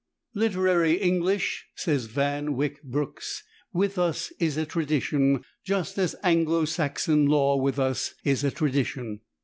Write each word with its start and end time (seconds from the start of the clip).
"Literary 0.33 0.93
English," 0.93 1.67
says 1.75 2.05
Van 2.05 2.55
Wyck 2.55 2.81
Brooks, 2.81 3.43
"with 3.71 3.99
us 3.99 4.33
is 4.39 4.57
a 4.57 4.65
tradition, 4.65 5.43
just 5.63 5.99
as 5.99 6.15
Anglo 6.23 6.65
Saxon 6.65 7.27
law 7.27 7.55
with 7.55 7.77
us 7.77 8.15
is 8.23 8.43
a 8.43 8.49
tradition. 8.49 9.19